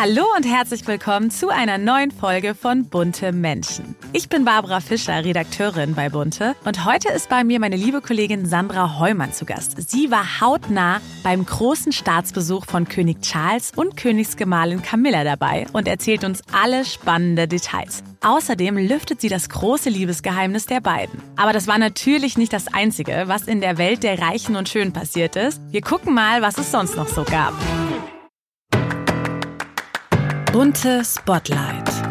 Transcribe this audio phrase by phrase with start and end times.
[0.00, 3.96] Hallo und herzlich willkommen zu einer neuen Folge von Bunte Menschen.
[4.12, 8.46] Ich bin Barbara Fischer, Redakteurin bei Bunte und heute ist bei mir meine liebe Kollegin
[8.46, 9.90] Sandra Heumann zu Gast.
[9.90, 16.22] Sie war hautnah beim großen Staatsbesuch von König Charles und Königsgemahlin Camilla dabei und erzählt
[16.22, 18.04] uns alle spannende Details.
[18.20, 21.20] Außerdem lüftet sie das große Liebesgeheimnis der beiden.
[21.34, 24.92] Aber das war natürlich nicht das Einzige, was in der Welt der Reichen und Schönen
[24.92, 25.60] passiert ist.
[25.72, 27.52] Wir gucken mal, was es sonst noch so gab.
[30.58, 32.07] Bunte Spotlight.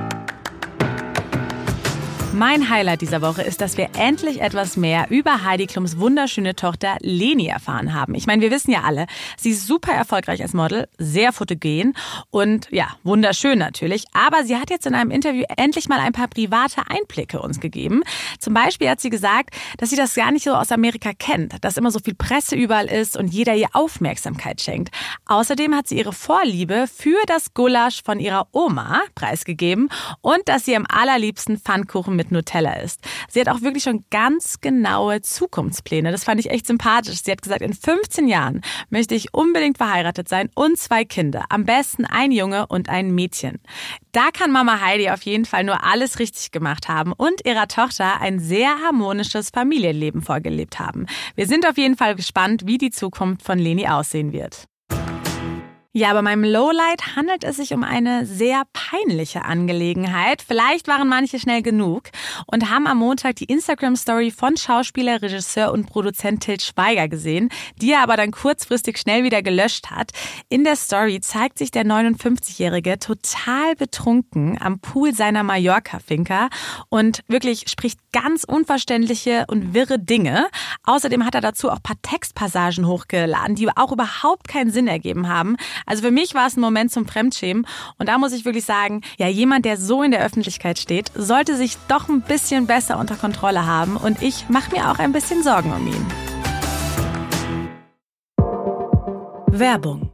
[2.37, 6.97] Mein Highlight dieser Woche ist, dass wir endlich etwas mehr über Heidi Klums wunderschöne Tochter
[7.01, 8.13] Leni erfahren haben.
[8.13, 9.07] Ich meine, wir wissen ja alle,
[9.39, 11.95] sie ist super erfolgreich als Model, sehr fotogen
[12.29, 14.03] und ja, wunderschön natürlich.
[14.13, 18.03] Aber sie hat jetzt in einem Interview endlich mal ein paar private Einblicke uns gegeben.
[18.37, 21.75] Zum Beispiel hat sie gesagt, dass sie das gar nicht so aus Amerika kennt, dass
[21.75, 24.93] immer so viel Presse überall ist und jeder ihr Aufmerksamkeit schenkt.
[25.25, 29.89] Außerdem hat sie ihre Vorliebe für das Gulasch von ihrer Oma preisgegeben
[30.21, 33.01] und dass sie am allerliebsten Pfannkuchen mit mit Nutella isst.
[33.29, 36.11] Sie hat auch wirklich schon ganz genaue Zukunftspläne.
[36.11, 37.21] Das fand ich echt sympathisch.
[37.23, 41.45] Sie hat gesagt, in 15 Jahren möchte ich unbedingt verheiratet sein und zwei Kinder.
[41.49, 43.59] Am besten ein Junge und ein Mädchen.
[44.11, 48.19] Da kann Mama Heidi auf jeden Fall nur alles richtig gemacht haben und ihrer Tochter
[48.21, 51.05] ein sehr harmonisches Familienleben vorgelebt haben.
[51.35, 54.67] Wir sind auf jeden Fall gespannt, wie die Zukunft von Leni aussehen wird.
[55.97, 60.43] Ja, bei meinem Lowlight handelt es sich um eine sehr peinliche Angelegenheit.
[60.47, 62.11] Vielleicht waren manche schnell genug
[62.45, 67.49] und haben am Montag die Instagram-Story von Schauspieler, Regisseur und Produzent Til Schweiger gesehen,
[67.81, 70.11] die er aber dann kurzfristig schnell wieder gelöscht hat.
[70.49, 76.49] In der Story zeigt sich der 59-Jährige total betrunken am Pool seiner Mallorca-Finca
[76.89, 80.47] und wirklich spricht ganz unverständliche und wirre Dinge.
[80.83, 85.57] Außerdem hat er dazu auch paar Textpassagen hochgeladen, die auch überhaupt keinen Sinn ergeben haben.
[85.87, 87.65] Also für mich war es ein Moment zum Fremdschämen.
[87.97, 91.55] Und da muss ich wirklich sagen, ja, jemand, der so in der Öffentlichkeit steht, sollte
[91.55, 93.97] sich doch ein bisschen besser unter Kontrolle haben.
[93.97, 96.05] Und ich mache mir auch ein bisschen Sorgen um ihn.
[99.47, 100.11] Werbung.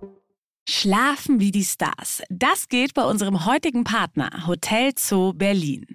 [0.69, 2.24] Schlafen wie die Stars.
[2.29, 5.85] Das geht bei unserem heutigen Partner Hotel Zoo Berlin.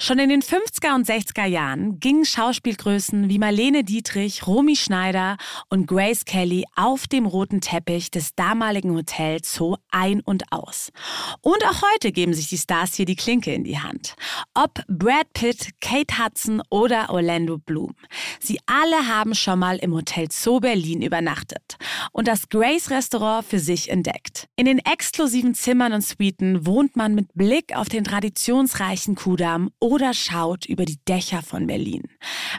[0.00, 5.36] Schon in den 50er und 60er Jahren gingen Schauspielgrößen wie Marlene Dietrich, Romy Schneider
[5.68, 10.90] und Grace Kelly auf dem roten Teppich des damaligen Hotels Zoo ein und aus.
[11.40, 14.16] Und auch heute geben sich die Stars hier die Klinke in die Hand.
[14.54, 17.94] Ob Brad Pitt, Kate Hudson oder Orlando Bloom.
[18.42, 21.76] Sie alle haben schon mal im Hotel Zoo Berlin übernachtet
[22.12, 24.48] und das Grace Restaurant für sich entdeckt.
[24.56, 30.14] In den exklusiven Zimmern und Suiten wohnt man mit Blick auf den traditionsreichen Kudamm oder
[30.14, 32.04] schaut über die Dächer von Berlin.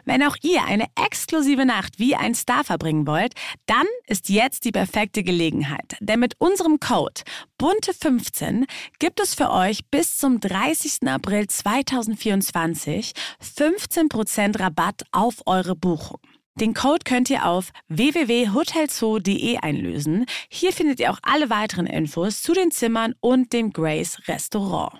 [0.05, 3.33] Wenn auch ihr eine exklusive Nacht wie ein Star verbringen wollt,
[3.65, 5.97] dann ist jetzt die perfekte Gelegenheit.
[5.99, 7.21] Denn mit unserem Code
[7.59, 8.65] Bunte15
[8.99, 11.07] gibt es für euch bis zum 30.
[11.07, 16.19] April 2024 15% Rabatt auf eure Buchung.
[16.55, 20.25] Den Code könnt ihr auf www.hotelzoo.de einlösen.
[20.49, 24.91] Hier findet ihr auch alle weiteren Infos zu den Zimmern und dem Grace Restaurant.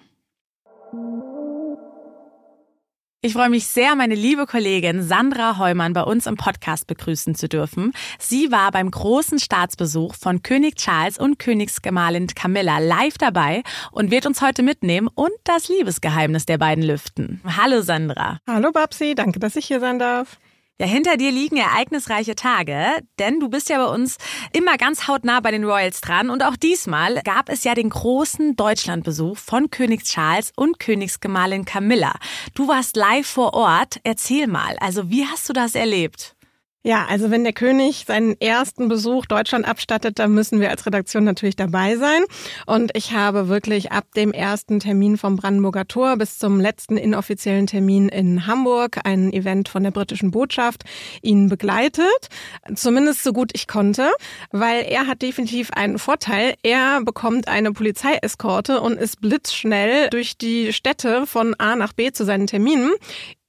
[3.23, 7.47] Ich freue mich sehr, meine liebe Kollegin Sandra Heumann bei uns im Podcast begrüßen zu
[7.47, 7.93] dürfen.
[8.17, 13.61] Sie war beim großen Staatsbesuch von König Charles und Königsgemahlin Camilla live dabei
[13.91, 17.41] und wird uns heute mitnehmen und das Liebesgeheimnis der beiden lüften.
[17.45, 18.39] Hallo Sandra.
[18.47, 20.39] Hallo Babsi, danke, dass ich hier sein darf.
[20.81, 24.17] Ja, hinter dir liegen ereignisreiche Tage, denn du bist ja bei uns
[24.51, 26.31] immer ganz hautnah bei den Royals dran.
[26.31, 32.15] Und auch diesmal gab es ja den großen Deutschlandbesuch von König Charles und Königsgemahlin Camilla.
[32.55, 33.99] Du warst live vor Ort.
[34.03, 36.35] Erzähl mal, also wie hast du das erlebt?
[36.83, 41.23] Ja, also wenn der König seinen ersten Besuch Deutschland abstattet, dann müssen wir als Redaktion
[41.23, 42.23] natürlich dabei sein.
[42.65, 47.67] Und ich habe wirklich ab dem ersten Termin vom Brandenburger Tor bis zum letzten inoffiziellen
[47.67, 50.83] Termin in Hamburg, ein Event von der britischen Botschaft,
[51.21, 52.29] ihn begleitet.
[52.73, 54.09] Zumindest so gut ich konnte,
[54.51, 56.55] weil er hat definitiv einen Vorteil.
[56.63, 62.25] Er bekommt eine Polizeieskorte und ist blitzschnell durch die Städte von A nach B zu
[62.25, 62.91] seinen Terminen.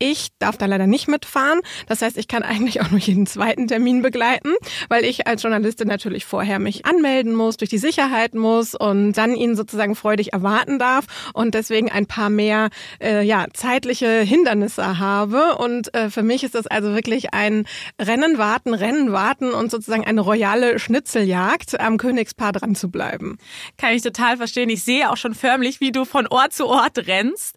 [0.04, 1.60] Ich darf da leider nicht mitfahren.
[1.86, 4.52] Das heißt, ich kann eigentlich auch nur jeden zweiten Termin begleiten,
[4.88, 9.36] weil ich als Journalistin natürlich vorher mich anmelden muss, durch die Sicherheit muss und dann
[9.36, 11.04] ihn sozusagen freudig erwarten darf
[11.34, 12.70] und deswegen ein paar mehr
[13.00, 15.54] äh, ja, zeitliche Hindernisse habe.
[15.58, 17.64] Und äh, für mich ist das also wirklich ein
[18.00, 23.38] Rennen warten, Rennen warten und sozusagen eine royale Schnitzeljagd am Königspaar dran zu bleiben.
[23.78, 24.68] Kann ich total verstehen.
[24.68, 27.54] Ich sehe auch schon förmlich, wie du von Ort zu Ort rennst.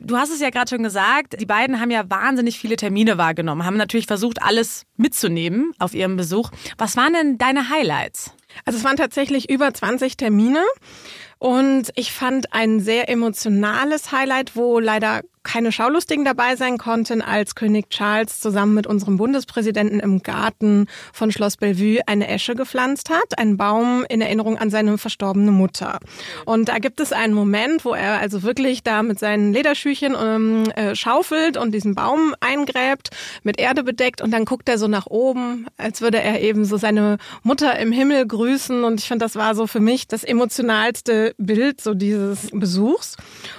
[0.00, 3.66] Du hast es ja gerade schon gesagt, die beiden haben ja wahnsinnig viele Termine wahrgenommen,
[3.66, 6.50] haben natürlich versucht, alles mitzunehmen auf ihrem Besuch.
[6.78, 8.32] Was waren denn deine Highlights?
[8.64, 10.64] Also es waren tatsächlich über 20 Termine.
[11.38, 17.54] Und ich fand ein sehr emotionales Highlight, wo leider keine Schaulustigen dabei sein konnten, als
[17.54, 23.38] König Charles zusammen mit unserem Bundespräsidenten im Garten von Schloss Bellevue eine Esche gepflanzt hat,
[23.38, 26.00] einen Baum in Erinnerung an seine verstorbene Mutter.
[26.46, 30.64] Und da gibt es einen Moment, wo er also wirklich da mit seinen Lederschüchen ähm,
[30.70, 33.10] äh, schaufelt und diesen Baum eingräbt,
[33.42, 36.76] mit Erde bedeckt und dann guckt er so nach oben, als würde er eben so
[36.76, 38.84] seine Mutter im Himmel grüßen.
[38.84, 43.16] Und ich finde, das war so für mich das emotionalste Bild so dieses Besuchs.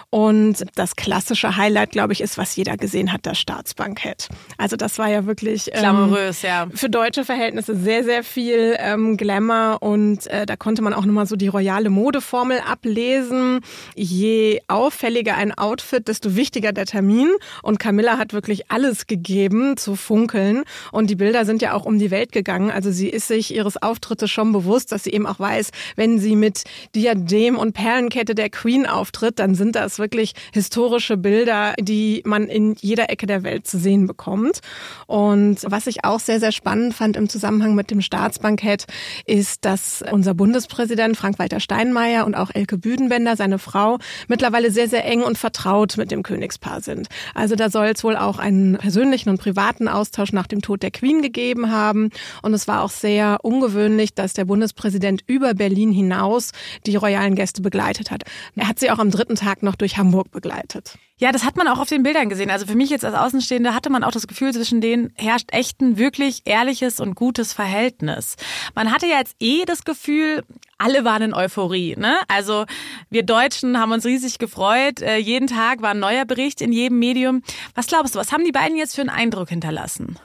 [0.09, 4.29] Und das klassische Highlight, glaube ich, ist, was jeder gesehen hat, das Staatsbankett.
[4.57, 6.67] Also das war ja wirklich ähm, ja.
[6.73, 11.25] Für deutsche Verhältnisse sehr, sehr viel ähm, Glamour und äh, da konnte man auch nochmal
[11.25, 13.59] so die royale Modeformel ablesen.
[13.95, 17.29] Je auffälliger ein Outfit, desto wichtiger der Termin.
[17.61, 20.63] Und Camilla hat wirklich alles gegeben zu funkeln.
[20.91, 22.71] Und die Bilder sind ja auch um die Welt gegangen.
[22.71, 26.35] Also sie ist sich ihres Auftrittes schon bewusst, dass sie eben auch weiß, wenn sie
[26.35, 26.63] mit
[26.95, 32.75] Diadem und Perlenkette der Queen auftritt, dann sind das wirklich historische Bilder, die man in
[32.79, 34.61] jeder Ecke der Welt zu sehen bekommt.
[35.07, 38.85] Und was ich auch sehr, sehr spannend fand im Zusammenhang mit dem Staatsbankett,
[39.25, 43.97] ist, dass unser Bundespräsident Frank-Walter Steinmeier und auch Elke Büdenbender, seine Frau,
[44.27, 47.07] mittlerweile sehr, sehr eng und vertraut mit dem Königspaar sind.
[47.33, 50.91] Also da soll es wohl auch einen persönlichen und privaten Austausch nach dem Tod der
[50.91, 52.09] Queen gegeben haben.
[52.41, 56.51] Und es war auch sehr ungewöhnlich, dass der Bundespräsident über Berlin hinaus
[56.85, 58.23] die royalen Gäste begleitet hat.
[58.55, 60.97] Er hat sie auch am dritten Tag noch durch Hamburg begleitet.
[61.17, 62.49] Ja, das hat man auch auf den Bildern gesehen.
[62.49, 65.79] Also für mich jetzt als Außenstehende hatte man auch das Gefühl, zwischen denen herrscht echt
[65.79, 68.35] ein wirklich ehrliches und gutes Verhältnis.
[68.75, 70.43] Man hatte ja jetzt eh das Gefühl,
[70.77, 71.95] alle waren in Euphorie.
[71.97, 72.17] Ne?
[72.27, 72.65] Also
[73.09, 75.01] wir Deutschen haben uns riesig gefreut.
[75.01, 77.43] Äh, jeden Tag war ein neuer Bericht in jedem Medium.
[77.75, 80.19] Was glaubst du, was haben die beiden jetzt für einen Eindruck hinterlassen?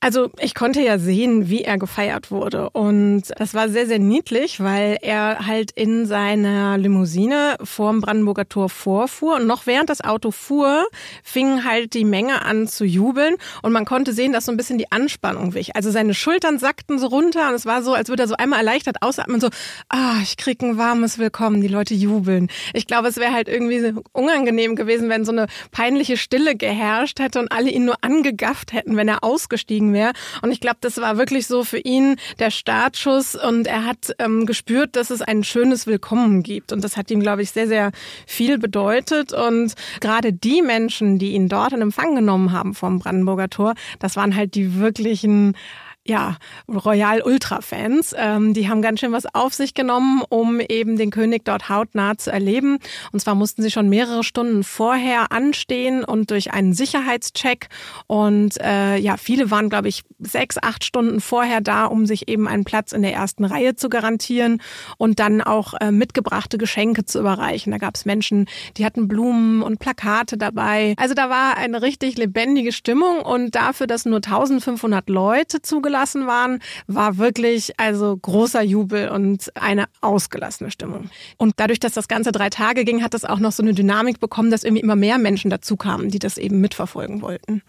[0.00, 2.70] Also ich konnte ja sehen, wie er gefeiert wurde.
[2.70, 8.68] Und das war sehr, sehr niedlich, weil er halt in seiner Limousine vorm Brandenburger Tor
[8.68, 9.36] vorfuhr.
[9.36, 10.86] Und noch während das Auto fuhr,
[11.22, 13.36] fing halt die Menge an zu jubeln.
[13.62, 15.76] Und man konnte sehen, dass so ein bisschen die Anspannung wich.
[15.76, 18.60] Also seine Schultern sackten so runter und es war so, als würde er so einmal
[18.60, 19.48] erleichtert ausatmen, so,
[19.88, 22.48] ah, ich krieg ein warmes Willkommen, die Leute jubeln.
[22.72, 27.40] Ich glaube, es wäre halt irgendwie unangenehm gewesen, wenn so eine peinliche Stille geherrscht hätte
[27.40, 30.12] und alle ihn nur angegafft hätten, wenn er ausgestiegen wäre.
[30.42, 34.46] Und ich glaube, das war wirklich so für ihn der Startschuss und er hat ähm,
[34.46, 36.72] gespürt, dass es ein schönes Willkommen gibt.
[36.72, 37.90] Und das hat ihm, glaube ich, sehr, sehr
[38.26, 39.32] viel bedeutet.
[39.32, 44.14] Und gerade die Menschen, die ihn dort in Empfang genommen haben vom Brandenburger Tor, das
[44.14, 45.56] waren halt die wirklichen
[46.04, 46.36] ja,
[46.68, 48.14] Royal Ultra-Fans.
[48.18, 52.18] Ähm, die haben ganz schön was auf sich genommen, um eben den König dort hautnah
[52.18, 52.78] zu erleben.
[53.12, 57.68] Und zwar mussten sie schon mehrere Stunden vorher anstehen und durch einen Sicherheitscheck.
[58.08, 62.48] Und äh, ja, viele waren, glaube ich, sechs, acht Stunden vorher da, um sich eben
[62.48, 64.60] einen Platz in der ersten Reihe zu garantieren
[64.98, 67.70] und dann auch äh, mitgebrachte Geschenke zu überreichen.
[67.70, 68.46] Da gab es Menschen,
[68.76, 70.94] die hatten Blumen und Plakate dabei.
[70.96, 76.26] Also da war eine richtig lebendige Stimmung und dafür, dass nur 1500 Leute zugelassen zugelassen
[76.26, 81.10] waren, war wirklich also großer Jubel und eine ausgelassene Stimmung.
[81.36, 84.18] Und dadurch, dass das Ganze drei Tage ging, hat das auch noch so eine Dynamik
[84.18, 87.62] bekommen, dass irgendwie immer mehr Menschen dazu kamen, die das eben mitverfolgen wollten.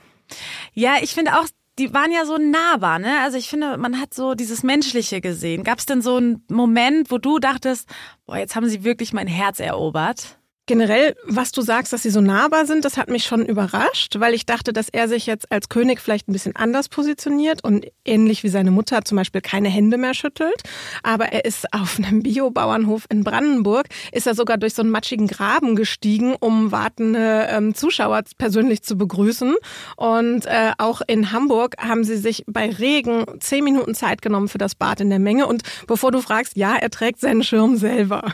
[0.74, 1.48] Ja, ich finde auch,
[1.80, 3.20] die waren ja so nahbar, ne?
[3.24, 5.64] Also ich finde, man hat so dieses Menschliche gesehen.
[5.64, 7.90] Gab es denn so einen Moment, wo du dachtest,
[8.26, 10.38] boah, jetzt haben sie wirklich mein Herz erobert?
[10.66, 14.34] Generell, was du sagst, dass sie so nahbar sind, das hat mich schon überrascht, weil
[14.34, 18.44] ich dachte, dass er sich jetzt als König vielleicht ein bisschen anders positioniert und ähnlich
[18.44, 20.56] wie seine Mutter zum Beispiel keine Hände mehr schüttelt.
[21.04, 25.28] Aber er ist auf einem Biobauernhof in Brandenburg, ist er sogar durch so einen matschigen
[25.28, 29.56] Graben gestiegen, um wartende ähm, Zuschauer persönlich zu begrüßen.
[29.98, 34.60] Und äh, auch in Hamburg haben sie sich bei Regen zehn Minuten Zeit genommen für
[34.60, 35.46] das Bad in der Menge.
[35.46, 38.34] Und bevor du fragst, ja, er trägt seinen Schirm selber.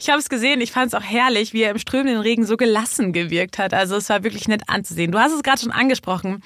[0.00, 2.56] Ich habe es gesehen, ich fand es auch herrlich, wie er im strömenden Regen so
[2.56, 3.74] gelassen gewirkt hat.
[3.74, 5.12] Also es war wirklich nett anzusehen.
[5.12, 6.42] Du hast es gerade schon angesprochen.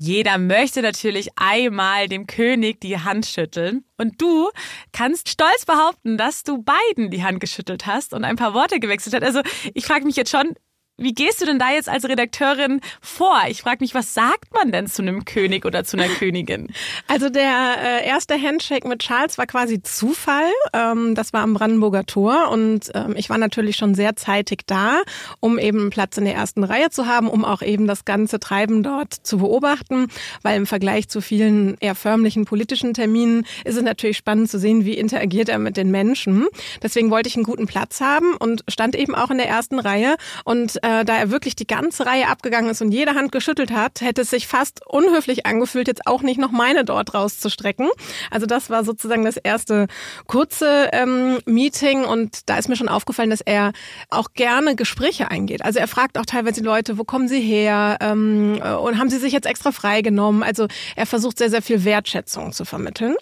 [0.00, 3.84] Jeder möchte natürlich einmal dem König die Hand schütteln.
[3.96, 4.48] Und du
[4.92, 9.16] kannst stolz behaupten, dass du beiden die Hand geschüttelt hast und ein paar Worte gewechselt
[9.16, 9.24] hast.
[9.24, 9.40] Also
[9.74, 10.54] ich frage mich jetzt schon,
[10.98, 13.38] wie gehst du denn da jetzt als Redakteurin vor?
[13.48, 16.68] Ich frage mich, was sagt man denn zu einem König oder zu einer Königin?
[17.06, 20.50] Also der äh, erste Handshake mit Charles war quasi Zufall.
[20.72, 25.02] Ähm, das war am Brandenburger Tor und ähm, ich war natürlich schon sehr zeitig da,
[25.40, 28.40] um eben einen Platz in der ersten Reihe zu haben, um auch eben das ganze
[28.40, 30.08] Treiben dort zu beobachten,
[30.42, 34.84] weil im Vergleich zu vielen eher förmlichen politischen Terminen ist es natürlich spannend zu sehen,
[34.84, 36.46] wie interagiert er mit den Menschen.
[36.82, 40.16] Deswegen wollte ich einen guten Platz haben und stand eben auch in der ersten Reihe
[40.44, 44.00] und äh, da er wirklich die ganze Reihe abgegangen ist und jede Hand geschüttelt hat,
[44.00, 47.88] hätte es sich fast unhöflich angefühlt, jetzt auch nicht noch meine dort rauszustrecken.
[48.30, 49.86] Also das war sozusagen das erste
[50.26, 53.72] kurze ähm, Meeting und da ist mir schon aufgefallen, dass er
[54.08, 55.64] auch gerne Gespräche eingeht.
[55.64, 59.18] Also er fragt auch teilweise die Leute, wo kommen sie her ähm, und haben sie
[59.18, 60.42] sich jetzt extra freigenommen.
[60.42, 63.14] Also er versucht sehr, sehr viel Wertschätzung zu vermitteln.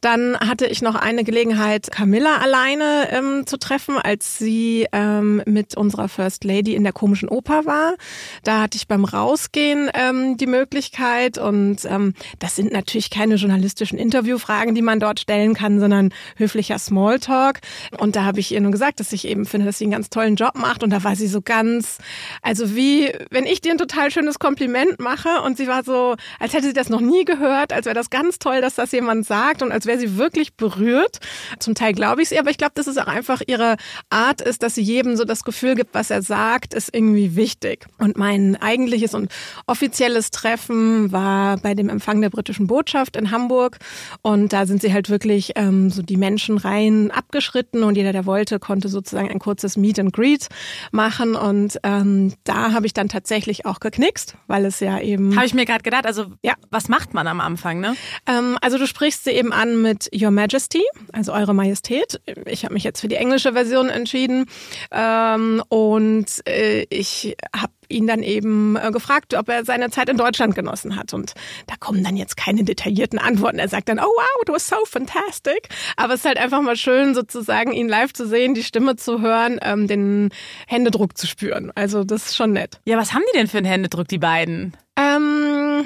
[0.00, 5.76] Dann hatte ich noch eine Gelegenheit, Camilla alleine ähm, zu treffen, als sie ähm, mit
[5.76, 7.94] unserer First Lady in der komischen Oper war.
[8.42, 13.98] Da hatte ich beim Rausgehen ähm, die Möglichkeit und ähm, das sind natürlich keine journalistischen
[13.98, 17.60] Interviewfragen, die man dort stellen kann, sondern höflicher Smalltalk.
[17.98, 20.08] Und da habe ich ihr nur gesagt, dass ich eben finde, dass sie einen ganz
[20.08, 21.98] tollen Job macht und da war sie so ganz,
[22.40, 26.54] also wie, wenn ich dir ein total schönes Kompliment mache und sie war so, als
[26.54, 29.62] hätte sie das noch nie gehört, als wäre das ganz toll, dass das jemand sagt
[29.62, 31.18] und als wäre sie wirklich berührt.
[31.58, 33.76] Zum Teil glaube ich ihr, aber ich glaube, dass es auch einfach ihre
[34.08, 37.86] Art ist, dass sie jedem so das Gefühl gibt, was er sagt, ist irgendwie wichtig.
[37.98, 39.30] Und mein eigentliches und
[39.66, 43.78] offizielles Treffen war bei dem Empfang der britischen Botschaft in Hamburg
[44.22, 48.26] und da sind sie halt wirklich ähm, so die Menschen rein abgeschritten und jeder, der
[48.26, 50.48] wollte, konnte sozusagen ein kurzes Meet and Greet
[50.92, 55.36] machen und ähm, da habe ich dann tatsächlich auch geknickst, weil es ja eben.
[55.36, 56.06] Habe ich mir gerade gedacht.
[56.06, 57.94] Also ja, was macht man am Anfang, ne?
[58.26, 62.20] Ähm, also du sprichst sie eben an mit Your Majesty, also Eure Majestät.
[62.46, 64.46] Ich habe mich jetzt für die englische Version entschieden
[64.90, 70.16] ähm, und äh, ich habe ihn dann eben äh, gefragt, ob er seine Zeit in
[70.16, 71.14] Deutschland genossen hat.
[71.14, 71.34] Und
[71.66, 73.58] da kommen dann jetzt keine detaillierten Antworten.
[73.58, 75.68] Er sagt dann, oh wow, it was so fantastic.
[75.96, 79.20] Aber es ist halt einfach mal schön, sozusagen ihn live zu sehen, die Stimme zu
[79.20, 80.30] hören, ähm, den
[80.66, 81.72] Händedruck zu spüren.
[81.74, 82.80] Also das ist schon nett.
[82.84, 84.76] Ja, was haben die denn für einen Händedruck, die beiden?
[84.96, 85.84] Ähm,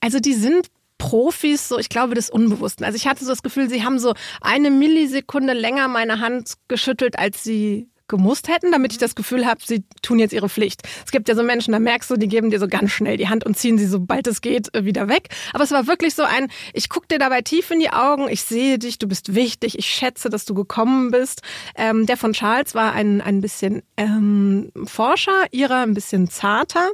[0.00, 0.66] also die sind
[0.98, 2.84] Profis, so ich glaube des Unbewussten.
[2.84, 7.18] Also ich hatte so das Gefühl, sie haben so eine Millisekunde länger meine Hand geschüttelt,
[7.18, 10.82] als sie gemusst hätten, damit ich das Gefühl habe, sie tun jetzt ihre Pflicht.
[11.04, 13.28] Es gibt ja so Menschen, da merkst du, die geben dir so ganz schnell die
[13.28, 15.28] Hand und ziehen sie, sobald es geht, äh, wieder weg.
[15.52, 18.42] Aber es war wirklich so ein, ich gucke dir dabei tief in die Augen, ich
[18.42, 21.42] sehe dich, du bist wichtig, ich schätze, dass du gekommen bist.
[21.76, 26.90] Ähm, der von Charles war ein, ein bisschen ähm, Forscher, ihrer ein bisschen zarter.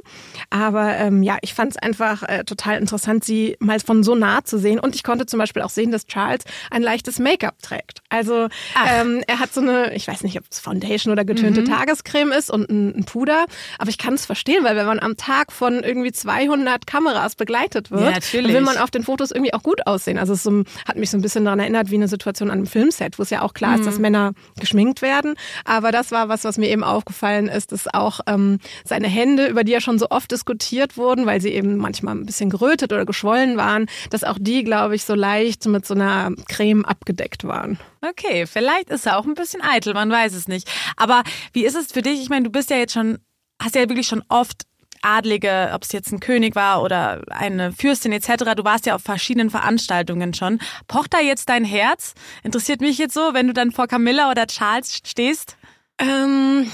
[0.49, 4.43] Aber ähm, ja, ich fand es einfach äh, total interessant, sie mal von so nah
[4.43, 4.79] zu sehen.
[4.79, 8.02] Und ich konnte zum Beispiel auch sehen, dass Charles ein leichtes Make-up trägt.
[8.13, 8.47] Also
[8.87, 11.65] ähm, er hat so eine, ich weiß nicht, ob es Foundation oder getönte mhm.
[11.65, 13.45] Tagescreme ist und ein, ein Puder.
[13.79, 17.89] Aber ich kann es verstehen, weil wenn man am Tag von irgendwie 200 Kameras begleitet
[17.89, 20.19] wird, ja, will man auf den Fotos irgendwie auch gut aussehen.
[20.19, 22.67] Also es so, hat mich so ein bisschen daran erinnert, wie eine Situation an einem
[22.67, 23.79] Filmset, wo es ja auch klar mhm.
[23.79, 24.01] ist, dass mhm.
[24.01, 25.33] Männer geschminkt werden.
[25.65, 29.63] Aber das war was, was mir eben aufgefallen ist, dass auch ähm, seine Hände, über
[29.63, 33.05] die ja schon so oft diskutiert wurden, weil sie eben manchmal ein bisschen gerötet oder
[33.05, 37.79] geschwollen waren, dass auch die, glaube ich, so leicht mit so einer Creme abgedeckt waren.
[38.05, 40.69] Okay, vielleicht ist er auch ein bisschen eitel, man weiß es nicht.
[40.97, 42.21] Aber wie ist es für dich?
[42.21, 43.19] Ich meine, du bist ja jetzt schon,
[43.61, 44.63] hast ja wirklich schon oft
[45.01, 48.55] Adlige, ob es jetzt ein König war oder eine Fürstin etc.
[48.55, 50.59] Du warst ja auf verschiedenen Veranstaltungen schon.
[50.87, 52.13] Pocht da jetzt dein Herz?
[52.41, 55.57] Interessiert mich jetzt so, wenn du dann vor Camilla oder Charles stehst?
[55.97, 56.71] Ähm,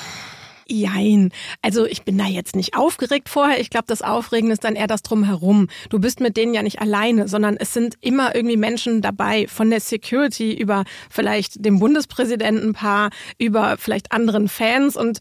[0.71, 1.31] Jein.
[1.61, 3.59] Also ich bin da jetzt nicht aufgeregt vorher.
[3.59, 5.67] Ich glaube, das Aufregende ist dann eher das drumherum.
[5.89, 9.69] Du bist mit denen ja nicht alleine, sondern es sind immer irgendwie Menschen dabei, von
[9.69, 15.19] der Security über vielleicht dem Bundespräsidentenpaar, über vielleicht anderen Fans und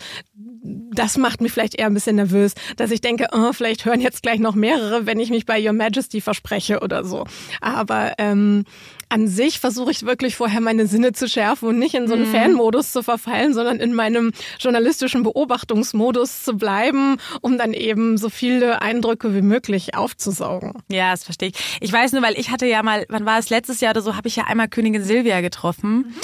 [0.62, 4.22] das macht mich vielleicht eher ein bisschen nervös, dass ich denke, oh, vielleicht hören jetzt
[4.22, 7.24] gleich noch mehrere, wenn ich mich bei Your Majesty verspreche oder so.
[7.60, 8.64] Aber ähm,
[9.08, 12.28] an sich versuche ich wirklich vorher meine Sinne zu schärfen und nicht in so einen
[12.28, 12.32] mhm.
[12.32, 18.82] Fanmodus zu verfallen, sondern in meinem journalistischen Beobachtungsmodus zu bleiben, um dann eben so viele
[18.82, 20.74] Eindrücke wie möglich aufzusaugen.
[20.90, 21.78] Ja, das verstehe ich.
[21.80, 24.16] Ich weiß nur, weil ich hatte ja mal, wann war es letztes Jahr oder so,
[24.16, 25.96] habe ich ja einmal Königin Silvia getroffen.
[25.96, 26.14] Mhm.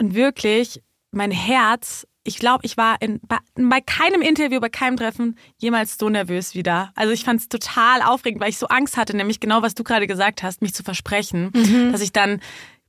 [0.00, 4.96] Und wirklich, mein Herz ich glaube, ich war in, bei, bei, keinem Interview, bei keinem
[4.96, 6.92] Treffen jemals so nervös wieder.
[6.94, 9.84] Also ich fand es total aufregend, weil ich so Angst hatte, nämlich genau, was du
[9.84, 11.92] gerade gesagt hast, mich zu versprechen, mhm.
[11.92, 12.40] dass ich dann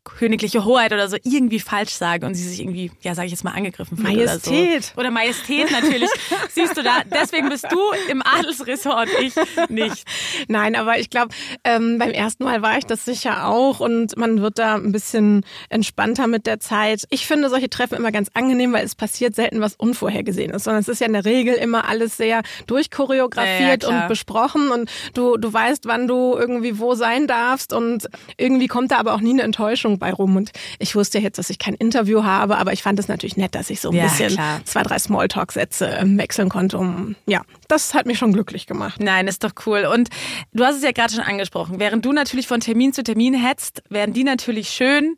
[0.04, 3.44] königliche Hoheit oder so irgendwie falsch sage und sie sich irgendwie, ja, sage ich jetzt
[3.44, 4.68] mal, angegriffen fühlt Majestät.
[4.68, 5.00] Oder, so.
[5.00, 6.10] oder Majestät natürlich.
[6.50, 7.80] Siehst du da, deswegen bist du
[8.10, 9.34] im Adelsressort und ich
[9.70, 10.04] nicht.
[10.48, 14.42] Nein, aber ich glaube, ähm, beim ersten Mal war ich das sicher auch und man
[14.42, 17.06] wird da ein bisschen entspannter mit der Zeit.
[17.12, 20.88] Ich finde solche Treffen immer ganz angenehm, weil es passiert selten was Unvorhergesehenes, sondern es
[20.88, 25.38] ist ja in der Regel immer alles sehr durchchoreografiert ja, ja, und besprochen und du,
[25.38, 29.34] du weißt, wann du irgendwie wo sein darfst und irgendwie kommt da aber auch nie
[29.34, 30.36] eine Enttäuschung Überraschung bei rum.
[30.36, 33.56] Und ich wusste jetzt, dass ich kein Interview habe, aber ich fand es natürlich nett,
[33.56, 34.62] dass ich so ein ja, bisschen klar.
[34.66, 36.78] zwei, drei Smalltalk-Sätze ähm, wechseln konnte.
[36.78, 39.02] Um, ja, das hat mich schon glücklich gemacht.
[39.02, 39.88] Nein, ist doch cool.
[39.92, 40.10] Und
[40.54, 41.80] du hast es ja gerade schon angesprochen.
[41.80, 45.16] Während du natürlich von Termin zu Termin hetzt, werden die natürlich schön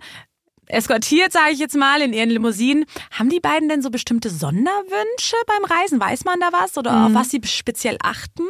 [0.67, 2.85] eskortiert, sage ich jetzt mal, in ihren Limousinen.
[3.11, 5.99] Haben die beiden denn so bestimmte Sonderwünsche beim Reisen?
[5.99, 7.05] Weiß man da was oder mhm.
[7.05, 8.43] auf was sie speziell achten?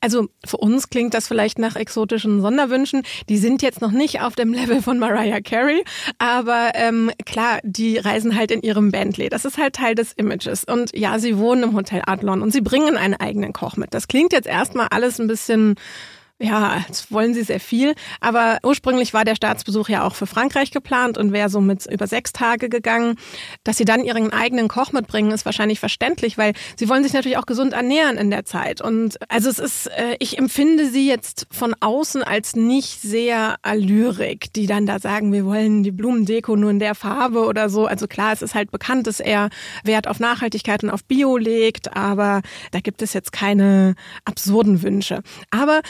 [0.00, 3.02] Also für uns klingt das vielleicht nach exotischen Sonderwünschen.
[3.28, 5.84] Die sind jetzt noch nicht auf dem Level von Mariah Carey,
[6.18, 9.28] aber ähm, klar, die reisen halt in ihrem Bentley.
[9.28, 10.64] Das ist halt Teil des Images.
[10.64, 13.94] Und ja, sie wohnen im Hotel Adlon und sie bringen einen eigenen Koch mit.
[13.94, 15.76] Das klingt jetzt erstmal alles ein bisschen
[16.44, 17.94] ja, jetzt wollen sie sehr viel.
[18.20, 22.06] Aber ursprünglich war der Staatsbesuch ja auch für Frankreich geplant und wäre so mit über
[22.06, 23.16] sechs Tage gegangen.
[23.64, 27.38] Dass sie dann ihren eigenen Koch mitbringen, ist wahrscheinlich verständlich, weil sie wollen sich natürlich
[27.38, 28.80] auch gesund ernähren in der Zeit.
[28.80, 34.52] Und also es ist, äh, ich empfinde sie jetzt von außen als nicht sehr allyrik,
[34.52, 37.86] die dann da sagen, wir wollen die Blumendeko nur in der Farbe oder so.
[37.86, 39.48] Also klar, es ist halt bekannt, dass er
[39.82, 45.22] Wert auf Nachhaltigkeit und auf Bio legt, aber da gibt es jetzt keine absurden Wünsche.
[45.50, 45.80] Aber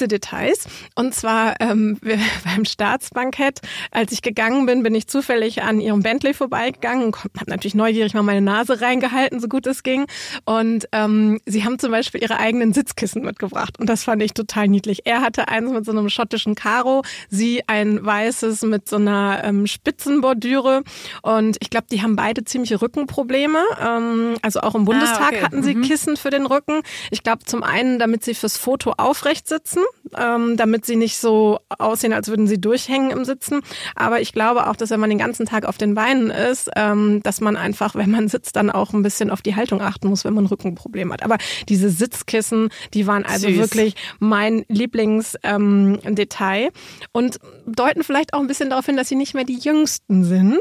[0.00, 0.66] süße Details.
[0.94, 1.98] Und zwar ähm,
[2.44, 7.74] beim Staatsbankett, als ich gegangen bin, bin ich zufällig an ihrem Bentley vorbeigegangen, habe natürlich
[7.74, 10.06] neugierig mal meine Nase reingehalten, so gut es ging.
[10.44, 13.78] Und ähm, sie haben zum Beispiel ihre eigenen Sitzkissen mitgebracht.
[13.78, 15.00] Und das fand ich total niedlich.
[15.04, 19.66] Er hatte eins mit so einem schottischen Karo, sie ein weißes mit so einer ähm,
[19.66, 20.82] Spitzenbordüre.
[21.22, 23.62] Und ich glaube, die haben beide ziemliche Rückenprobleme.
[23.80, 25.42] Ähm, also auch im Bundestag ah, okay.
[25.42, 25.82] hatten sie mhm.
[25.82, 26.80] Kissen für den Rücken.
[27.10, 31.18] Ich glaube, zum einen, damit sie fürs Foto aufrecht sitzen sitzen, ähm, damit sie nicht
[31.18, 33.60] so aussehen, als würden sie durchhängen im Sitzen.
[33.94, 37.22] Aber ich glaube auch, dass wenn man den ganzen Tag auf den Beinen ist, ähm,
[37.22, 40.24] dass man einfach, wenn man sitzt, dann auch ein bisschen auf die Haltung achten muss,
[40.24, 41.22] wenn man ein Rückenproblem hat.
[41.22, 43.58] Aber diese Sitzkissen, die waren also Süß.
[43.58, 46.70] wirklich mein Lieblingsdetail ähm,
[47.12, 50.60] und deuten vielleicht auch ein bisschen darauf hin, dass sie nicht mehr die Jüngsten sind.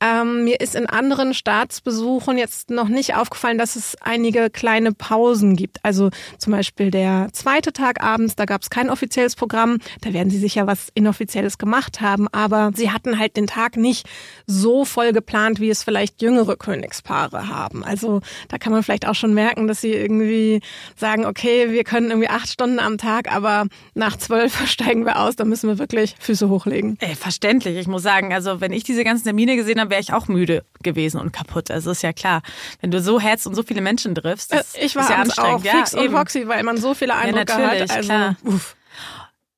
[0.00, 5.56] Ähm, mir ist in anderen Staatsbesuchen jetzt noch nicht aufgefallen, dass es einige kleine Pausen
[5.56, 5.84] gibt.
[5.84, 9.78] Also zum Beispiel der zweite Tag abends, da gab es kein offizielles Programm.
[10.00, 14.08] Da werden sie sicher was Inoffizielles gemacht haben, aber sie hatten halt den Tag nicht
[14.46, 17.84] so voll geplant, wie es vielleicht jüngere Königspaare haben.
[17.84, 20.60] Also da kann man vielleicht auch schon merken, dass sie irgendwie
[20.96, 25.36] sagen, okay, wir können irgendwie acht Stunden am Tag, aber nach zwölf steigen wir aus,
[25.36, 26.96] da müssen wir wirklich Füße hochlegen.
[27.00, 27.76] Ey, verständlich.
[27.76, 30.64] Ich muss sagen, also wenn ich diese ganzen Termine gesehen habe, wäre ich auch müde
[30.82, 31.70] gewesen und kaputt.
[31.70, 32.42] Also ist ja klar,
[32.80, 35.66] wenn du so hetzt und so viele Menschen triffst, das ich war ist ja anstrengend.
[35.66, 37.80] Auch fix ja, und foxy, weil man so viele Eindrücke ja, hat.
[37.80, 38.36] Also, klar.
[38.50, 38.76] Uff.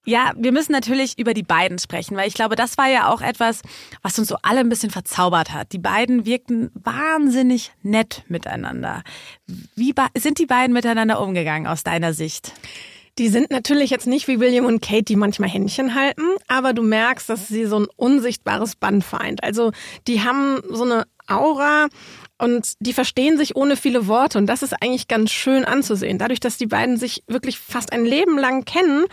[0.05, 3.21] Ja, wir müssen natürlich über die beiden sprechen, weil ich glaube, das war ja auch
[3.21, 3.63] etwas,
[4.03, 5.73] was uns so alle ein bisschen verzaubert hat.
[5.73, 9.05] Die beiden wirkten wahnsinnig nett miteinander.
[9.77, 12.53] Wie sind die beiden miteinander umgegangen aus deiner Sicht?
[13.19, 16.83] Die sind natürlich jetzt nicht wie William und Kate, die manchmal Händchen halten, aber du
[16.83, 19.45] merkst, dass sie so ein unsichtbares Band vereint.
[19.45, 19.71] Also
[20.09, 21.89] die haben so eine Aura,
[22.43, 24.37] und die verstehen sich ohne viele Worte.
[24.37, 26.19] Und das ist eigentlich ganz schön anzusehen.
[26.19, 29.05] Dadurch, dass die beiden sich wirklich fast ein Leben lang kennen,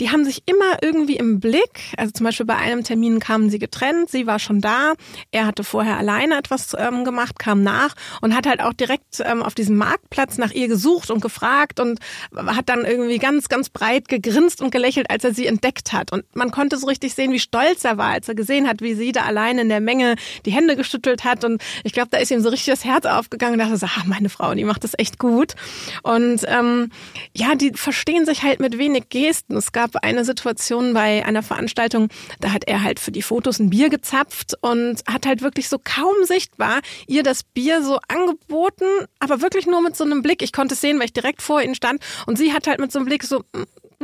[0.00, 1.92] die haben sich immer irgendwie im Blick.
[1.96, 4.94] Also zum Beispiel bei einem Termin kamen sie getrennt, sie war schon da.
[5.30, 9.44] Er hatte vorher alleine etwas ähm, gemacht, kam nach und hat halt auch direkt ähm,
[9.44, 12.00] auf diesem Marktplatz nach ihr gesucht und gefragt und
[12.34, 16.10] hat dann irgendwie ganz, ganz breit gegrinst und gelächelt, als er sie entdeckt hat.
[16.10, 18.94] Und man konnte so richtig sehen, wie stolz er war, als er gesehen hat, wie
[18.94, 20.16] sie da alleine in der Menge
[20.46, 21.44] die Hände geschüttelt hat.
[21.44, 24.04] Und ich glaube, da ist ihm so richtig das Herz aufgegangen und dachte so, ah,
[24.06, 25.54] meine Frau, die macht das echt gut.
[26.02, 26.90] Und ähm,
[27.36, 29.56] ja, die verstehen sich halt mit wenig Gesten.
[29.56, 32.08] Es gab eine Situation bei einer Veranstaltung,
[32.40, 35.78] da hat er halt für die Fotos ein Bier gezapft und hat halt wirklich so
[35.78, 38.86] kaum sichtbar ihr das Bier so angeboten,
[39.18, 40.42] aber wirklich nur mit so einem Blick.
[40.42, 42.90] Ich konnte es sehen, weil ich direkt vor ihnen stand und sie hat halt mit
[42.90, 43.44] so einem Blick so,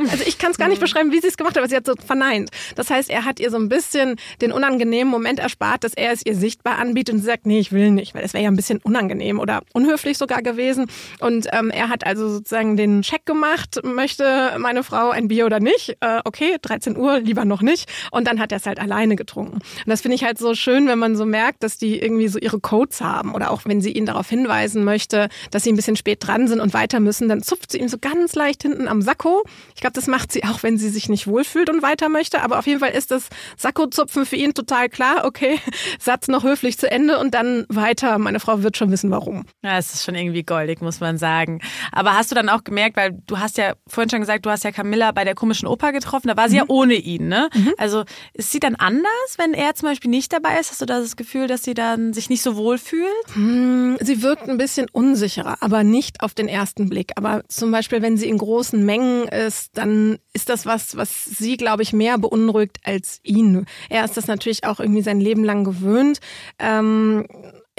[0.09, 0.83] also ich kann es gar nicht mhm.
[0.83, 2.49] beschreiben, wie sie es gemacht hat, aber sie hat so verneint.
[2.75, 6.25] Das heißt, er hat ihr so ein bisschen den unangenehmen Moment erspart, dass er es
[6.25, 8.55] ihr sichtbar anbietet und sie sagt, nee, ich will nicht, weil es wäre ja ein
[8.55, 10.87] bisschen unangenehm oder unhöflich sogar gewesen.
[11.19, 15.59] Und ähm, er hat also sozusagen den Check gemacht, möchte meine Frau ein Bier oder
[15.59, 15.97] nicht?
[15.99, 17.89] Äh, okay, 13 Uhr, lieber noch nicht.
[18.11, 19.55] Und dann hat er es halt alleine getrunken.
[19.55, 22.39] Und das finde ich halt so schön, wenn man so merkt, dass die irgendwie so
[22.39, 25.95] ihre Codes haben oder auch wenn sie ihn darauf hinweisen möchte, dass sie ein bisschen
[25.95, 29.01] spät dran sind und weiter müssen, dann zupft sie ihm so ganz leicht hinten am
[29.01, 29.43] Sakko.
[29.75, 32.41] Ich glaube, das macht sie auch, wenn sie sich nicht wohlfühlt und weiter möchte.
[32.41, 35.25] Aber auf jeden Fall ist das Sakkozupfen für ihn total klar.
[35.25, 35.59] Okay,
[35.99, 38.17] Satz noch höflich zu Ende und dann weiter.
[38.17, 39.45] Meine Frau wird schon wissen, warum.
[39.63, 41.61] Ja, es ist schon irgendwie goldig, muss man sagen.
[41.91, 44.63] Aber hast du dann auch gemerkt, weil du hast ja vorhin schon gesagt, du hast
[44.63, 46.59] ja Camilla bei der komischen Oper getroffen, da war sie mhm.
[46.59, 47.49] ja ohne ihn, ne?
[47.53, 47.73] Mhm.
[47.77, 50.71] Also ist sie dann anders, wenn er zum Beispiel nicht dabei ist?
[50.71, 53.09] Hast du da das Gefühl, dass sie dann sich nicht so wohl fühlt?
[53.33, 57.11] Hm, sie wirkt ein bisschen unsicherer, aber nicht auf den ersten Blick.
[57.15, 61.55] Aber zum Beispiel, wenn sie in großen Mengen ist, dann ist das was, was sie,
[61.55, 63.65] glaube ich, mehr beunruhigt als ihn.
[63.89, 66.19] Er ist das natürlich auch irgendwie sein Leben lang gewöhnt.
[66.59, 67.25] Ähm,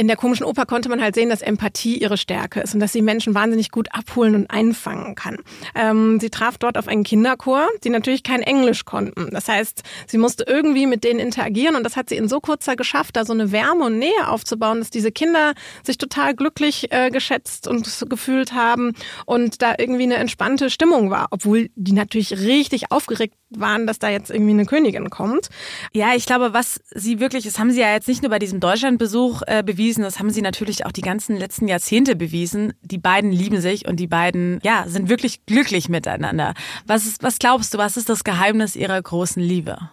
[0.01, 2.91] in der komischen Oper konnte man halt sehen, dass Empathie ihre Stärke ist und dass
[2.91, 5.37] sie Menschen wahnsinnig gut abholen und einfangen kann.
[5.75, 9.29] Ähm, sie traf dort auf einen Kinderchor, die natürlich kein Englisch konnten.
[9.31, 12.77] Das heißt, sie musste irgendwie mit denen interagieren und das hat sie in so kurzer
[12.77, 17.11] geschafft, da so eine Wärme und Nähe aufzubauen, dass diese Kinder sich total glücklich äh,
[17.11, 18.95] geschätzt und gefühlt haben
[19.27, 24.09] und da irgendwie eine entspannte Stimmung war, obwohl die natürlich richtig aufgeregt waren, dass da
[24.09, 25.49] jetzt irgendwie eine Königin kommt.
[25.93, 28.61] Ja, ich glaube, was sie wirklich, das haben sie ja jetzt nicht nur bei diesem
[28.61, 32.73] Deutschlandbesuch äh, bewiesen, das haben sie natürlich auch die ganzen letzten Jahrzehnte bewiesen.
[32.83, 36.55] Die beiden lieben sich und die beiden, ja, sind wirklich glücklich miteinander.
[36.87, 39.91] Was, ist, was glaubst du, was ist das Geheimnis ihrer großen Liebe?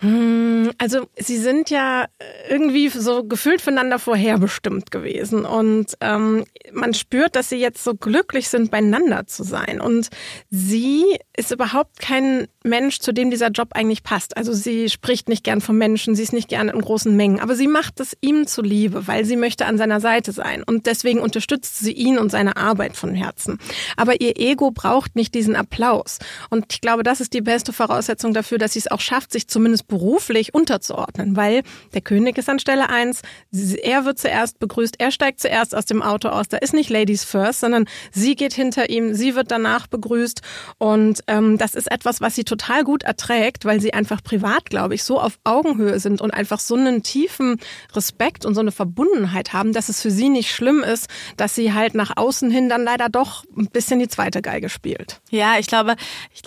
[0.00, 2.06] Hm, also sie sind ja
[2.48, 8.48] irgendwie so gefühlt füreinander vorherbestimmt gewesen und ähm, man spürt, dass sie jetzt so glücklich
[8.48, 9.78] sind, beieinander zu sein.
[9.78, 10.08] Und
[10.48, 11.04] sie
[11.36, 14.38] ist überhaupt kein Mensch, zu dem dieser Job eigentlich passt.
[14.38, 17.54] Also sie spricht nicht gern von Menschen, sie ist nicht gern in großen Mengen, aber
[17.54, 21.78] sie macht es ihm zuliebe, weil sie möchte an seiner Seite sein und deswegen unterstützt
[21.78, 23.58] sie ihn und seine Arbeit von Herzen.
[23.96, 28.32] Aber ihr Ego braucht nicht diesen Applaus und ich glaube, das ist die beste Voraussetzung
[28.32, 32.58] dafür, dass sie es auch schafft, sich zumindest beruflich unterzuordnen, weil der König ist an
[32.58, 33.20] Stelle eins,
[33.82, 37.24] er wird zuerst begrüßt, er steigt zuerst aus dem Auto aus, da ist nicht Ladies
[37.24, 40.40] First, sondern sie geht hinter ihm, sie wird danach begrüßt
[40.78, 44.94] und ähm, das ist etwas, was sie total gut erträgt, weil sie einfach privat, glaube
[44.94, 47.60] ich, so auf Augenhöhe sind und einfach so einen tiefen
[47.94, 51.74] Respekt und so eine Verbundenheit haben, dass es für sie nicht schlimm ist, dass sie
[51.74, 55.20] halt nach außen hin dann leider doch ein bisschen die zweite Geige spielt.
[55.30, 55.96] Ja, ich glaube,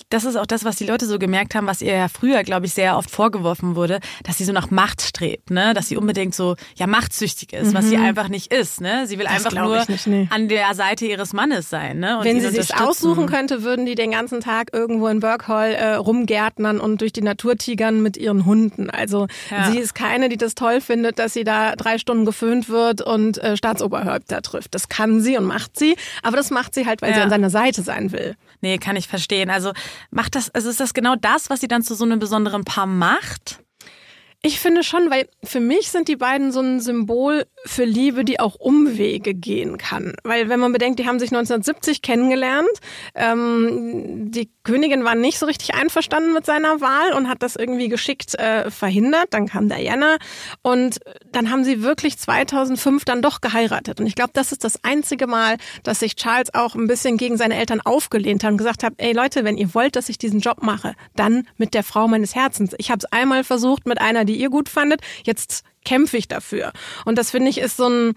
[0.09, 2.65] das ist auch das, was die Leute so gemerkt haben, was ihr ja früher, glaube
[2.65, 5.73] ich, sehr oft vorgeworfen wurde, dass sie so nach Macht strebt, ne?
[5.73, 7.73] Dass sie unbedingt so ja machtsüchtig ist, mhm.
[7.73, 8.05] was sie mhm.
[8.05, 9.07] einfach nicht ist, ne?
[9.07, 10.27] Sie will das einfach nur nicht, nee.
[10.29, 12.19] an der Seite ihres Mannes sein, ne?
[12.19, 15.93] Und Wenn sie sich aussuchen könnte, würden die den ganzen Tag irgendwo in Burkhall äh,
[15.95, 18.89] rumgärtnern und durch die Natur tigern mit ihren Hunden.
[18.89, 19.71] Also ja.
[19.71, 23.37] sie ist keine, die das toll findet, dass sie da drei Stunden geföhnt wird und
[23.39, 24.75] äh, Staatsoberhäupter trifft.
[24.75, 27.15] Das kann sie und macht sie, aber das macht sie halt, weil ja.
[27.15, 28.35] sie an seiner Seite sein will.
[28.61, 29.49] Nee, kann ich verstehen.
[29.49, 29.73] Also
[30.11, 32.85] macht das, also ist das genau das, was sie dann zu so einem besonderen Paar
[32.85, 33.22] macht?
[33.23, 33.63] gemacht.
[34.45, 38.41] Ich finde schon, weil für mich sind die beiden so ein Symbol für Liebe, die
[38.41, 40.15] auch Umwege gehen kann.
[40.25, 42.67] Weil wenn man bedenkt, die haben sich 1970 kennengelernt,
[43.15, 47.87] ähm, die Königin war nicht so richtig einverstanden mit seiner Wahl und hat das irgendwie
[47.87, 49.27] geschickt äh, verhindert.
[49.29, 50.17] Dann kam Diana
[50.61, 50.99] und
[51.31, 54.01] dann haben sie wirklich 2005 dann doch geheiratet.
[54.01, 57.37] Und ich glaube, das ist das einzige Mal, dass sich Charles auch ein bisschen gegen
[57.37, 60.41] seine Eltern aufgelehnt hat und gesagt hat, ey Leute, wenn ihr wollt, dass ich diesen
[60.41, 62.75] Job mache, dann mit der Frau meines Herzens.
[62.77, 66.71] Ich habe es einmal versucht mit einer, die ihr gut fandet, jetzt kämpfe ich dafür.
[67.05, 68.13] Und das finde ich ist so ein,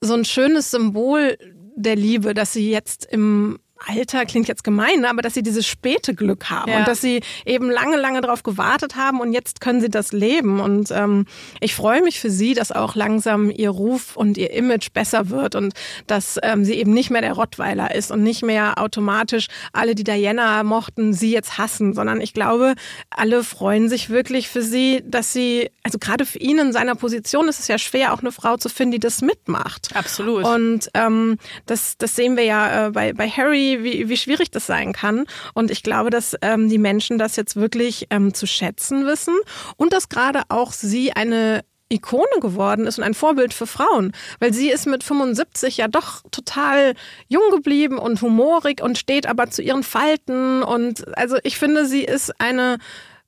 [0.00, 1.36] so ein schönes Symbol
[1.76, 6.14] der Liebe, dass sie jetzt im Alter klingt jetzt gemein, aber dass sie dieses späte
[6.14, 6.78] Glück haben ja.
[6.78, 10.60] und dass sie eben lange, lange darauf gewartet haben und jetzt können sie das leben.
[10.60, 11.26] Und ähm,
[11.60, 15.54] ich freue mich für sie, dass auch langsam ihr Ruf und ihr Image besser wird
[15.54, 15.74] und
[16.06, 20.04] dass ähm, sie eben nicht mehr der Rottweiler ist und nicht mehr automatisch alle, die
[20.04, 22.74] Diana mochten, sie jetzt hassen, sondern ich glaube,
[23.10, 27.48] alle freuen sich wirklich für sie, dass sie, also gerade für ihn in seiner Position
[27.48, 29.90] ist es ja schwer, auch eine Frau zu finden, die das mitmacht.
[29.94, 30.44] Absolut.
[30.44, 34.66] Und ähm, das, das sehen wir ja äh, bei, bei Harry wie, wie, schwierig das
[34.66, 35.26] sein kann.
[35.54, 39.34] Und ich glaube, dass ähm, die Menschen das jetzt wirklich ähm, zu schätzen wissen
[39.76, 44.52] und dass gerade auch sie eine Ikone geworden ist und ein Vorbild für Frauen, weil
[44.52, 46.94] sie ist mit 75 ja doch total
[47.28, 52.04] jung geblieben und humorig und steht aber zu ihren Falten und also ich finde, sie
[52.04, 52.78] ist eine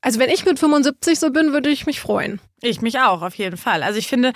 [0.03, 2.41] also wenn ich mit 75 so bin, würde ich mich freuen.
[2.63, 3.83] Ich mich auch, auf jeden Fall.
[3.83, 4.33] Also ich finde,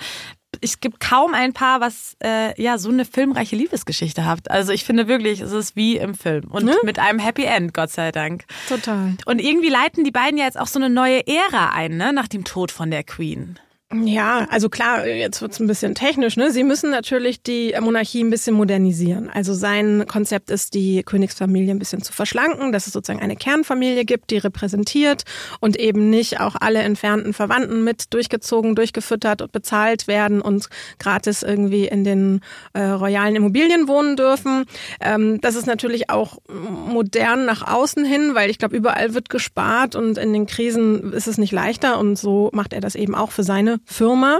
[0.61, 4.49] es gibt kaum ein Paar, was äh, ja so eine filmreiche Liebesgeschichte hat.
[4.49, 6.75] Also ich finde wirklich, es ist wie im Film und ne?
[6.83, 8.45] mit einem Happy End, Gott sei Dank.
[8.67, 9.15] Total.
[9.25, 12.27] Und irgendwie leiten die beiden ja jetzt auch so eine neue Ära ein, ne, nach
[12.27, 13.59] dem Tod von der Queen.
[14.03, 16.37] Ja, also klar, jetzt wird's ein bisschen technisch.
[16.37, 16.51] Ne?
[16.51, 19.29] Sie müssen natürlich die Monarchie ein bisschen modernisieren.
[19.29, 24.05] Also sein Konzept ist, die Königsfamilie ein bisschen zu verschlanken, dass es sozusagen eine Kernfamilie
[24.05, 25.23] gibt, die repräsentiert
[25.59, 31.43] und eben nicht auch alle entfernten Verwandten mit durchgezogen, durchgefüttert und bezahlt werden und gratis
[31.43, 32.41] irgendwie in den
[32.73, 34.65] äh, royalen Immobilien wohnen dürfen.
[34.99, 39.95] Ähm, das ist natürlich auch modern nach außen hin, weil ich glaube, überall wird gespart
[39.95, 43.31] und in den Krisen ist es nicht leichter und so macht er das eben auch
[43.31, 44.39] für seine Firma.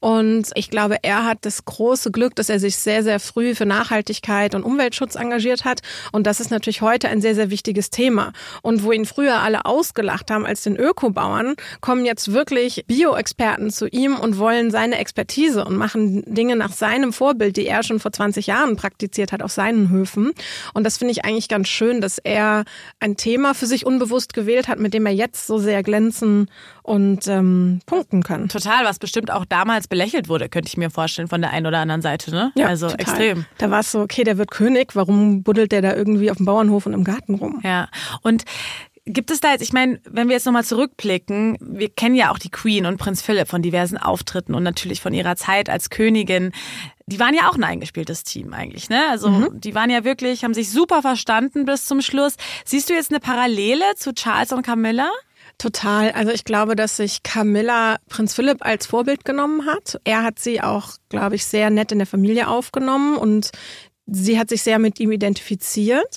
[0.00, 3.66] Und ich glaube, er hat das große Glück, dass er sich sehr, sehr früh für
[3.66, 5.80] Nachhaltigkeit und Umweltschutz engagiert hat.
[6.12, 8.32] Und das ist natürlich heute ein sehr, sehr wichtiges Thema.
[8.62, 13.86] Und wo ihn früher alle ausgelacht haben als den Ökobauern, kommen jetzt wirklich Bio-Experten zu
[13.86, 18.12] ihm und wollen seine Expertise und machen Dinge nach seinem Vorbild, die er schon vor
[18.12, 20.32] 20 Jahren praktiziert hat auf seinen Höfen.
[20.74, 22.64] Und das finde ich eigentlich ganz schön, dass er
[22.98, 26.50] ein Thema für sich unbewusst gewählt hat, mit dem er jetzt so sehr glänzen
[26.82, 28.48] und ähm, punkten kann.
[28.62, 31.78] Total, was bestimmt auch damals belächelt wurde, könnte ich mir vorstellen, von der einen oder
[31.78, 32.52] anderen Seite, ne?
[32.56, 33.00] Ja, also total.
[33.00, 33.44] extrem.
[33.58, 36.46] Da war es so, okay, der wird König, warum buddelt der da irgendwie auf dem
[36.46, 37.60] Bauernhof und im Garten rum?
[37.64, 37.88] Ja.
[38.22, 38.44] Und
[39.06, 42.38] Gibt es da jetzt, ich meine, wenn wir jetzt nochmal zurückblicken, wir kennen ja auch
[42.38, 46.52] die Queen und Prinz Philipp von diversen Auftritten und natürlich von ihrer Zeit als Königin.
[47.06, 49.00] Die waren ja auch ein eingespieltes Team eigentlich, ne?
[49.10, 49.58] Also Mhm.
[49.60, 52.34] die waren ja wirklich, haben sich super verstanden bis zum Schluss.
[52.66, 55.10] Siehst du jetzt eine Parallele zu Charles und Camilla?
[55.60, 56.12] Total.
[56.12, 60.00] Also ich glaube, dass sich Camilla Prinz Philipp als Vorbild genommen hat.
[60.04, 63.50] Er hat sie auch, glaube ich, sehr nett in der Familie aufgenommen und
[64.06, 66.16] sie hat sich sehr mit ihm identifiziert.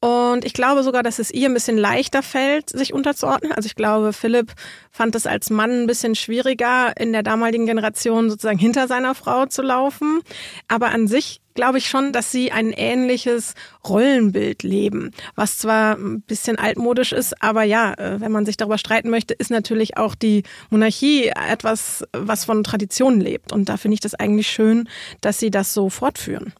[0.00, 3.52] Und ich glaube sogar, dass es ihr ein bisschen leichter fällt, sich unterzuordnen.
[3.52, 4.52] Also ich glaube, Philipp
[4.90, 9.46] fand es als Mann ein bisschen schwieriger, in der damaligen Generation sozusagen hinter seiner Frau
[9.46, 10.20] zu laufen.
[10.68, 13.54] Aber an sich glaube ich schon, dass sie ein ähnliches
[13.86, 18.78] Rollenbild leben, was zwar ein bisschen altmodisch ist, aber ja, äh, wenn man sich darüber
[18.78, 23.52] streiten möchte, ist natürlich auch die Monarchie etwas, was von Tradition lebt.
[23.52, 24.88] Und da finde ich das eigentlich schön,
[25.20, 26.52] dass sie das so fortführen.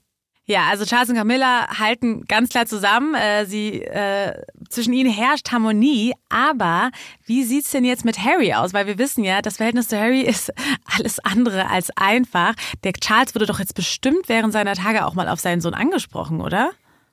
[0.52, 3.14] Ja, also Charles und Camilla halten ganz klar zusammen.
[3.14, 4.34] Äh, sie äh,
[4.68, 6.12] zwischen ihnen herrscht Harmonie.
[6.28, 6.90] Aber
[7.24, 8.74] wie sieht's denn jetzt mit Harry aus?
[8.74, 10.52] Weil wir wissen ja, das Verhältnis zu Harry ist
[10.94, 12.52] alles andere als einfach.
[12.84, 16.42] Der Charles wurde doch jetzt bestimmt während seiner Tage auch mal auf seinen Sohn angesprochen,
[16.42, 16.72] oder?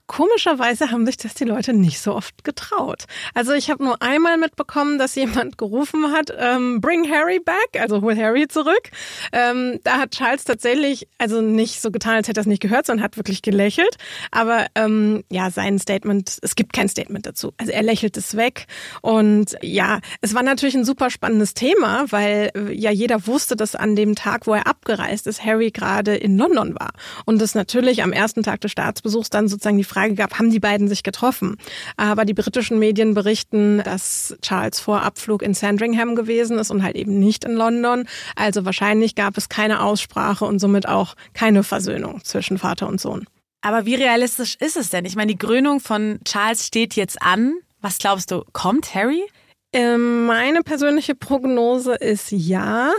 [0.09, 3.03] Komischerweise haben sich das die Leute nicht so oft getraut.
[3.35, 8.01] Also ich habe nur einmal mitbekommen, dass jemand gerufen hat, ähm, bring Harry back, also
[8.01, 8.89] hol Harry zurück.
[9.31, 12.87] Ähm, da hat Charles tatsächlich, also nicht so getan, als hätte er es nicht gehört,
[12.87, 13.97] sondern hat wirklich gelächelt.
[14.31, 17.53] Aber ähm, ja, sein Statement, es gibt kein Statement dazu.
[17.57, 18.65] Also er lächelt es weg.
[19.03, 23.75] Und ja, es war natürlich ein super spannendes Thema, weil äh, ja jeder wusste, dass
[23.75, 26.93] an dem Tag, wo er abgereist ist, Harry gerade in London war.
[27.25, 30.59] Und es natürlich am ersten Tag des Staatsbesuchs dann sozusagen die Frage gab, haben die
[30.59, 31.57] beiden sich getroffen?
[31.97, 36.95] Aber die britischen Medien berichten, dass Charles vor Abflug in Sandringham gewesen ist und halt
[36.95, 38.05] eben nicht in London.
[38.35, 43.25] Also wahrscheinlich gab es keine Aussprache und somit auch keine Versöhnung zwischen Vater und Sohn.
[43.61, 45.05] Aber wie realistisch ist es denn?
[45.05, 47.55] Ich meine, die Krönung von Charles steht jetzt an.
[47.81, 49.23] Was glaubst du, kommt Harry?
[49.71, 52.91] Ähm, meine persönliche Prognose ist ja.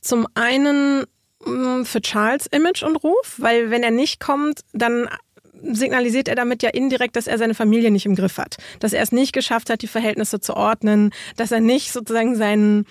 [0.00, 1.04] Zum einen
[1.44, 5.08] mh, für Charles Image und Ruf, weil wenn er nicht kommt, dann
[5.62, 9.02] signalisiert er damit ja indirekt, dass er seine Familie nicht im Griff hat, dass er
[9.02, 12.86] es nicht geschafft hat, die Verhältnisse zu ordnen, dass er nicht sozusagen seinen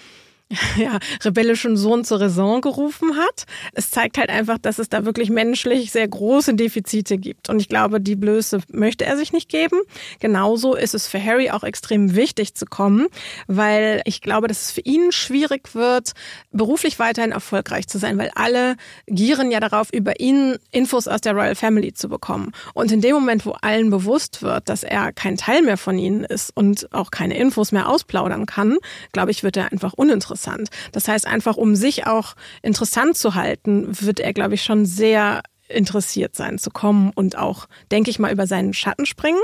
[0.77, 3.45] ja, rebellischen Sohn zur Raison gerufen hat.
[3.73, 7.49] Es zeigt halt einfach, dass es da wirklich menschlich sehr große Defizite gibt.
[7.49, 9.79] Und ich glaube, die Blöße möchte er sich nicht geben.
[10.19, 13.07] Genauso ist es für Harry auch extrem wichtig zu kommen,
[13.47, 16.11] weil ich glaube, dass es für ihn schwierig wird,
[16.51, 18.75] beruflich weiterhin erfolgreich zu sein, weil alle
[19.07, 22.51] gieren ja darauf, über ihn Infos aus der Royal Family zu bekommen.
[22.73, 26.23] Und in dem Moment, wo allen bewusst wird, dass er kein Teil mehr von ihnen
[26.23, 28.77] ist und auch keine Infos mehr ausplaudern kann,
[29.11, 30.69] glaube ich, wird er einfach uninteressant interessant.
[30.91, 35.43] Das heißt, einfach um sich auch interessant zu halten, wird er, glaube ich, schon sehr
[35.69, 39.41] interessiert sein zu kommen und auch, denke ich mal, über seinen Schatten springen.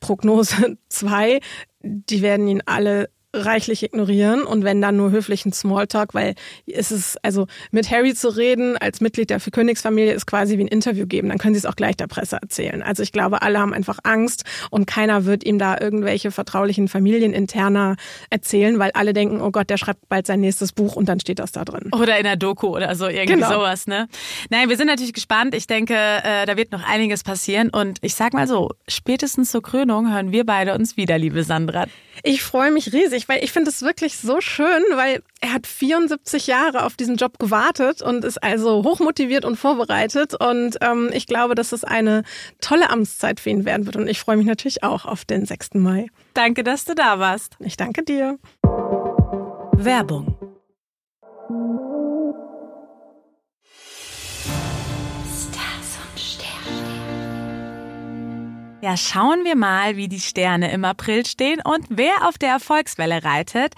[0.00, 1.40] Prognose 2,
[1.82, 6.34] die werden ihn alle reichlich ignorieren und wenn dann nur höflichen Smalltalk, weil
[6.66, 10.68] es ist, also mit Harry zu reden als Mitglied der Königsfamilie ist quasi wie ein
[10.68, 12.82] Interview geben, dann können sie es auch gleich der Presse erzählen.
[12.82, 17.96] Also ich glaube, alle haben einfach Angst und keiner wird ihm da irgendwelche vertraulichen Familieninterner
[18.30, 21.38] erzählen, weil alle denken, oh Gott, der schreibt bald sein nächstes Buch und dann steht
[21.38, 21.90] das da drin.
[21.92, 23.52] Oder in der Doku oder so, irgendwie Genau.
[23.52, 24.08] sowas, ne?
[24.50, 25.54] Nein, wir sind natürlich gespannt.
[25.54, 27.70] Ich denke, äh, da wird noch einiges passieren.
[27.70, 31.86] Und ich sag mal so, spätestens zur Krönung hören wir beide uns wieder, liebe Sandra.
[32.22, 36.46] Ich freue mich riesig, weil ich finde es wirklich so schön, weil er hat 74
[36.46, 40.34] Jahre auf diesen Job gewartet und ist also hochmotiviert und vorbereitet.
[40.34, 42.22] Und ähm, ich glaube, dass es eine
[42.60, 43.96] tolle Amtszeit für ihn werden wird.
[43.96, 45.74] Und ich freue mich natürlich auch auf den 6.
[45.74, 46.06] Mai.
[46.34, 47.56] Danke, dass du da warst.
[47.60, 48.38] Ich danke dir.
[49.76, 50.36] Werbung.
[58.84, 63.24] Ja, schauen wir mal, wie die Sterne im April stehen und wer auf der Erfolgswelle
[63.24, 63.72] reitet.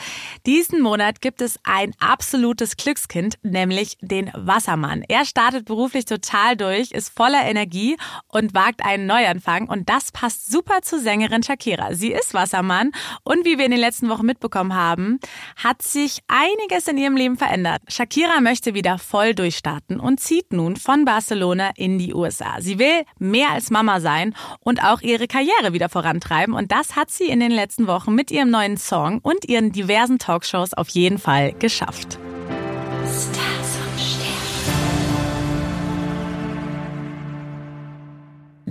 [0.47, 5.05] Diesen Monat gibt es ein absolutes Glückskind, nämlich den Wassermann.
[5.07, 10.51] Er startet beruflich total durch, ist voller Energie und wagt einen Neuanfang und das passt
[10.51, 11.95] super zu Sängerin Shakira.
[11.95, 12.91] Sie ist Wassermann
[13.23, 15.21] und wie wir in den letzten Wochen mitbekommen haben,
[15.55, 17.81] hat sich einiges in ihrem Leben verändert.
[17.87, 22.57] Shakira möchte wieder voll durchstarten und zieht nun von Barcelona in die USA.
[22.59, 27.11] Sie will mehr als Mama sein und auch ihre Karriere wieder vorantreiben und das hat
[27.11, 31.19] sie in den letzten Wochen mit ihrem neuen Song und ihren diversen Talkshows auf jeden
[31.19, 32.19] Fall geschafft.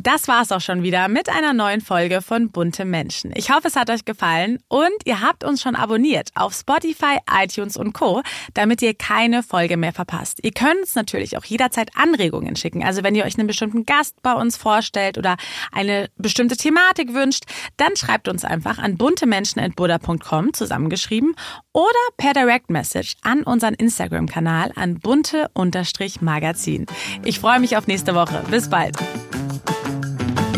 [0.06, 3.32] Das war's auch schon wieder mit einer neuen Folge von Bunte Menschen.
[3.36, 7.76] Ich hoffe, es hat euch gefallen und ihr habt uns schon abonniert auf Spotify, iTunes
[7.76, 8.22] und Co.,
[8.54, 10.40] damit ihr keine Folge mehr verpasst.
[10.44, 12.84] Ihr könnt uns natürlich auch jederzeit Anregungen schicken.
[12.84, 15.38] Also wenn ihr euch einen bestimmten Gast bei uns vorstellt oder
[15.72, 17.46] eine bestimmte Thematik wünscht,
[17.78, 21.36] dann schreibt uns einfach an buntemenschen.buddha.com zusammengeschrieben
[21.74, 26.86] oder per Direct Message an unseren Instagram-Kanal an bunte-magazin.
[27.24, 28.44] Ich freue mich auf nächste Woche.
[28.52, 28.96] Bis bald.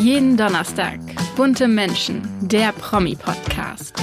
[0.08, 1.02] Jeden Donnerstag.
[1.36, 3.94] Bunte Menschen, der Promi-Podcast.